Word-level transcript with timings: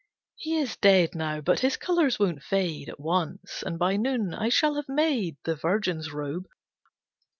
He 0.35 0.57
is 0.57 0.77
dead 0.77 1.13
now, 1.13 1.41
but 1.41 1.59
his 1.59 1.77
colours 1.77 2.17
won't 2.17 2.41
fade 2.41 2.89
At 2.89 2.99
once, 2.99 3.61
and 3.63 3.77
by 3.77 3.97
noon 3.97 4.33
I 4.33 4.49
shall 4.49 4.73
have 4.77 4.89
made 4.89 5.37
The 5.43 5.55
Virgin's 5.55 6.11
robe. 6.11 6.47